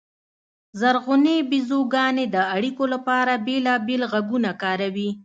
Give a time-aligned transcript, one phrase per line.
[0.79, 5.09] زرغونې بیزوګانې د اړیکو لپاره بېلابېل غږونه کاروي.